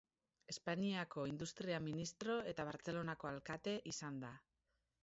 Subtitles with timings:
[0.53, 4.35] Espainiako industria ministro eta Bartzelonako alkate izan da.